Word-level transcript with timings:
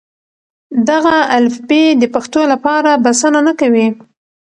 دغه 0.89 1.17
الفبې 1.37 1.83
د 2.01 2.03
پښتو 2.13 2.41
لپاره 2.51 2.91
بسنه 3.05 3.39
نه 3.47 3.53
کوي. 3.59 3.87